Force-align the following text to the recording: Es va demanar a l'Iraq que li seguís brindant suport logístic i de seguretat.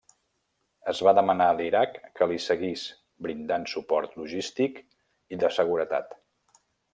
Es 0.91 1.01
va 1.07 1.11
demanar 1.17 1.49
a 1.51 1.57
l'Iraq 1.59 1.99
que 2.19 2.27
li 2.31 2.39
seguís 2.45 2.85
brindant 3.27 3.67
suport 3.75 4.17
logístic 4.23 4.81
i 5.37 5.41
de 5.45 5.53
seguretat. 5.59 6.19